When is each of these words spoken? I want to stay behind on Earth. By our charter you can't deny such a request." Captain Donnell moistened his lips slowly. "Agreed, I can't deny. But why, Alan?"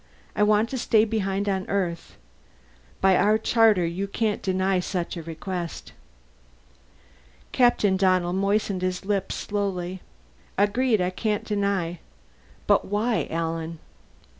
I 0.35 0.41
want 0.41 0.67
to 0.69 0.79
stay 0.79 1.05
behind 1.05 1.47
on 1.47 1.67
Earth. 1.69 2.17
By 3.01 3.15
our 3.15 3.37
charter 3.37 3.85
you 3.85 4.07
can't 4.07 4.41
deny 4.41 4.79
such 4.79 5.15
a 5.15 5.21
request." 5.21 5.93
Captain 7.51 7.97
Donnell 7.97 8.33
moistened 8.33 8.81
his 8.81 9.05
lips 9.05 9.35
slowly. 9.35 10.01
"Agreed, 10.57 11.01
I 11.01 11.11
can't 11.11 11.43
deny. 11.45 11.99
But 12.65 12.85
why, 12.85 13.27
Alan?" 13.29 13.77